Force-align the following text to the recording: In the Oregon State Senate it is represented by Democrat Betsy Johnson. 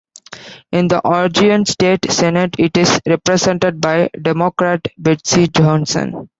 In 0.71 0.87
the 0.87 0.99
Oregon 1.07 1.63
State 1.67 2.09
Senate 2.09 2.55
it 2.57 2.75
is 2.75 2.99
represented 3.05 3.79
by 3.79 4.09
Democrat 4.19 4.87
Betsy 4.97 5.47
Johnson. 5.47 6.27